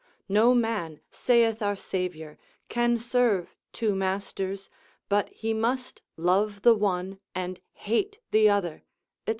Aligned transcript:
No 0.27 0.55
man, 0.55 0.99
saith 1.11 1.61
our 1.61 1.75
Saviour, 1.75 2.39
can 2.69 2.97
serve 2.97 3.55
two 3.71 3.93
masters, 3.93 4.67
but 5.09 5.29
he 5.29 5.53
must 5.53 6.01
love 6.17 6.63
the 6.63 6.73
one 6.73 7.19
and 7.35 7.59
hate 7.73 8.17
the 8.31 8.49
other, 8.49 8.81
&c. 9.27 9.29